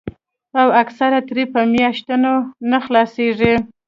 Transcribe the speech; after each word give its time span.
او 0.59 0.67
اکثر 0.81 1.11
ترې 1.27 1.43
پۀ 1.53 1.61
مياشتو 1.73 2.15
نۀ 2.69 2.79
خلاصيږي 2.85 3.53